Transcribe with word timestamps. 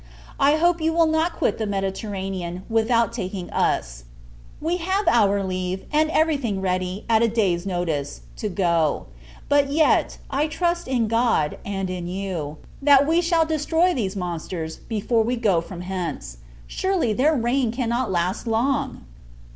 I 0.39 0.55
hope 0.55 0.81
you 0.81 0.91
will 0.93 1.05
not 1.05 1.33
quit 1.35 1.59
the 1.59 1.67
Mediterranean, 1.67 2.63
without 2.71 3.13
taking 3.13 3.51
us. 3.51 4.05
We 4.59 4.77
have 4.77 5.07
our 5.07 5.43
leave, 5.43 5.85
and 5.93 6.09
every 6.09 6.37
thing 6.37 6.59
ready, 6.59 7.05
at 7.07 7.21
a 7.21 7.27
day's 7.27 7.67
notice, 7.67 8.21
to 8.37 8.49
go: 8.49 9.05
but 9.47 9.71
yet, 9.71 10.17
I 10.31 10.47
trust 10.47 10.87
in 10.87 11.07
God, 11.07 11.59
and 11.63 11.87
you, 12.11 12.57
that 12.81 13.05
we 13.05 13.21
shall 13.21 13.45
destroy 13.45 13.93
those 13.93 14.15
monsters, 14.15 14.77
before 14.77 15.21
we 15.21 15.35
go 15.35 15.61
from 15.61 15.81
hence. 15.81 16.37
Surely, 16.65 17.13
their 17.13 17.35
reign 17.35 17.71
cannot 17.71 18.09
last 18.09 18.47
long! 18.47 19.05